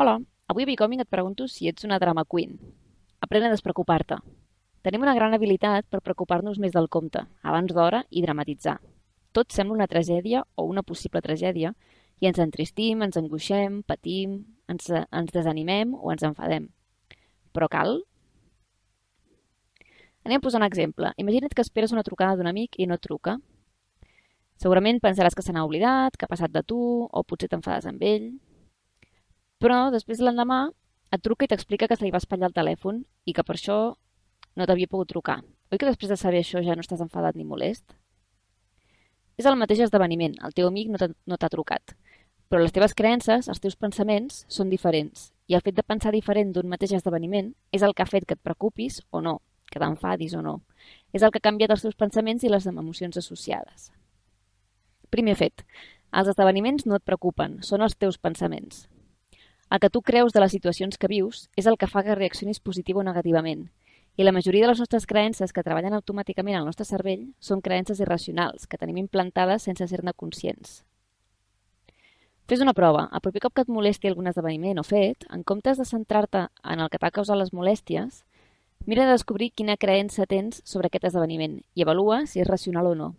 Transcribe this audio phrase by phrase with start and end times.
[0.00, 0.18] Hola,
[0.48, 2.54] avui a Becoming et pregunto si ets una drama queen.
[3.20, 4.16] Aprèn a despreocupar-te.
[4.80, 8.78] Tenim una gran habilitat per preocupar-nos més del compte, abans d'hora i dramatitzar.
[9.36, 11.74] Tot sembla una tragèdia o una possible tragèdia
[12.16, 14.40] i ens entristim, ens angoixem, patim,
[14.72, 16.72] ens, ens desanimem o ens enfadem.
[17.52, 17.98] Però cal?
[20.24, 21.12] Anem a posar un exemple.
[21.20, 23.36] Imagina't que esperes una trucada d'un amic i no et truca.
[24.56, 28.00] Segurament pensaràs que se n'ha oblidat, que ha passat de tu, o potser t'enfades amb
[28.00, 28.32] ell.
[29.60, 30.70] Però després l'endemà
[31.12, 33.78] et truca i t'explica que se li va espatllar el telèfon i que per això
[34.56, 35.40] no t'havia pogut trucar.
[35.70, 37.92] Oi que després de saber això ja no estàs enfadat ni molest?
[39.38, 41.94] És el mateix esdeveniment, el teu amic no t'ha no trucat.
[42.50, 45.30] Però les teves creences, els teus pensaments, són diferents.
[45.46, 48.34] I el fet de pensar diferent d'un mateix esdeveniment és el que ha fet que
[48.34, 49.38] et preocupis o no,
[49.70, 50.56] que t'enfadis o no.
[51.14, 53.92] És el que ha canviat els teus pensaments i les emocions associades.
[55.14, 55.62] Primer fet,
[56.10, 58.89] els esdeveniments no et preocupen, són els teus pensaments.
[59.70, 62.58] El que tu creus de les situacions que vius és el que fa que reaccionis
[62.58, 63.68] positiu o negativament.
[64.18, 68.00] I la majoria de les nostres creences que treballen automàticament al nostre cervell són creences
[68.02, 70.80] irracionals que tenim implantades sense ser-ne conscients.
[72.50, 73.04] Fes una prova.
[73.14, 76.82] El proper cop que et molesti algun esdeveniment o fet, en comptes de centrar-te en
[76.82, 78.24] el que t'ha causat les molèsties,
[78.90, 82.96] mira de descobrir quina creença tens sobre aquest esdeveniment i avalua si és racional o
[82.98, 83.12] no.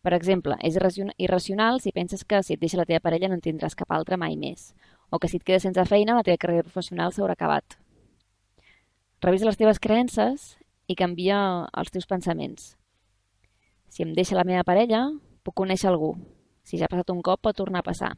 [0.00, 0.80] Per exemple, és
[1.20, 4.16] irracional si penses que si et deixa la teva parella no en tindràs cap altra
[4.16, 4.70] mai més,
[5.10, 7.76] o que si et quedes sense feina la teva carrera professional s'haurà acabat.
[9.20, 10.54] Revisa les teves creences
[10.88, 11.38] i canvia
[11.76, 12.74] els teus pensaments.
[13.90, 15.02] Si em deixa la meva parella,
[15.44, 16.14] puc conèixer algú.
[16.64, 18.14] Si ja ha passat un cop, pot tornar a passar.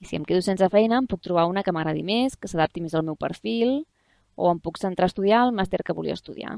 [0.00, 2.82] I si em quedo sense feina, em puc trobar una que m'agradi més, que s'adapti
[2.82, 3.82] més al meu perfil,
[4.34, 6.56] o em puc centrar a estudiar el màster que volia estudiar.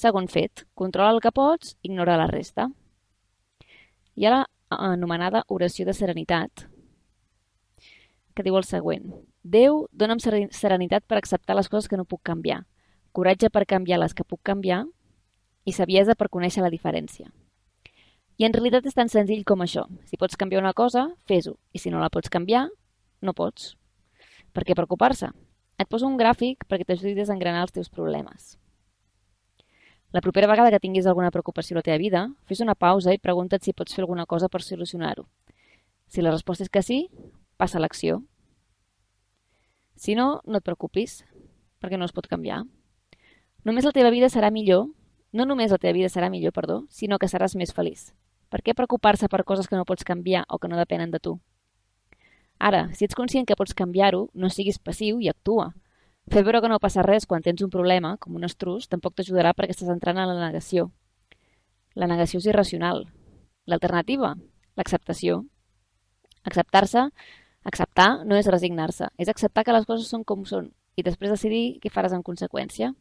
[0.00, 2.70] Segon fet, controla el que pots, ignora la resta.
[4.16, 6.69] Hi ha anomenada oració de serenitat,
[8.34, 9.10] que diu el següent.
[9.42, 12.64] Déu, dona'm serenitat per acceptar les coses que no puc canviar,
[13.12, 14.84] coratge per canviar les que puc canviar
[15.64, 17.30] i saviesa per conèixer la diferència.
[18.40, 19.84] I en realitat és tan senzill com això.
[20.08, 21.58] Si pots canviar una cosa, fes-ho.
[21.76, 22.70] I si no la pots canviar,
[23.20, 23.74] no pots.
[24.56, 25.28] Per què preocupar-se?
[25.76, 28.56] Et poso un gràfic perquè t'ajudi a desengranar els teus problemes.
[30.12, 33.20] La propera vegada que tinguis alguna preocupació a la teva vida, fes una pausa i
[33.22, 35.28] pregunta't si pots fer alguna cosa per solucionar-ho.
[36.08, 37.04] Si la resposta és que sí,
[37.60, 38.22] passa a l'acció.
[40.00, 41.20] Si no, no et preocupis,
[41.80, 42.62] perquè no es pot canviar.
[43.68, 44.88] Només la teva vida serà millor,
[45.36, 48.08] no només la teva vida serà millor, perdó, sinó que seràs més feliç.
[48.50, 51.36] Per què preocupar-se per coses que no pots canviar o que no depenen de tu?
[52.58, 55.70] Ara, si ets conscient que pots canviar-ho, no siguis passiu i actua.
[56.32, 59.54] Fer veure que no passa res quan tens un problema, com un estrus, tampoc t'ajudarà
[59.56, 60.90] perquè estàs entrant en la negació.
[61.94, 63.06] La negació és irracional.
[63.66, 64.34] L'alternativa?
[64.76, 65.44] L'acceptació.
[66.44, 67.08] Acceptar-se,
[67.64, 71.80] acceptar no és resignar-se, és acceptar que les coses són com són i després decidir
[71.82, 72.92] què faràs en conseqüència.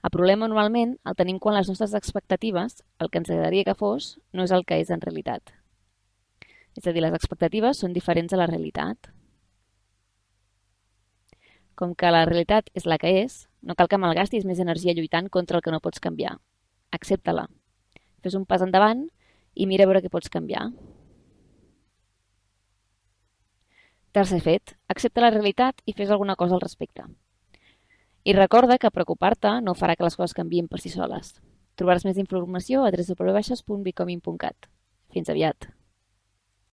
[0.00, 4.14] El problema normalment el tenim quan les nostres expectatives, el que ens agradaria que fos,
[4.32, 5.52] no és el que és en realitat.
[6.78, 9.10] És a dir, les expectatives són diferents a la realitat.
[11.76, 15.28] Com que la realitat és la que és, no cal que malgastis més energia lluitant
[15.28, 16.38] contra el que no pots canviar.
[16.96, 17.48] Accepta-la.
[18.24, 19.06] Fes un pas endavant
[19.54, 20.70] i mira a veure què pots canviar.
[24.10, 27.04] Tercer fet, accepta la realitat i fes alguna cosa al respecte.
[28.26, 31.36] I recorda que preocupar-te no farà que les coses canvien per si soles.
[31.78, 34.66] Trobaràs més informació a www.becoming.cat.
[35.14, 35.70] Fins aviat!